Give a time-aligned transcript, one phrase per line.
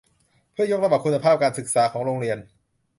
[0.51, 2.37] เพื่อยกระดับคุณภาพการศึกษาของโรงเรียน